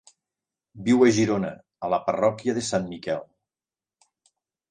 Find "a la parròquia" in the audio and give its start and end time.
1.87-2.57